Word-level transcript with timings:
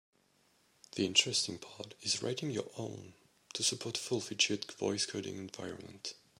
The 0.95 1.05
interesting 1.05 1.59
part 1.59 1.93
is 2.01 2.23
writing 2.23 2.49
your 2.49 2.71
own 2.75 3.13
to 3.53 3.61
support 3.61 3.97
a 3.99 4.01
full-featured 4.01 4.71
voice 4.71 5.05
coding 5.05 5.37
environment. 5.37 6.15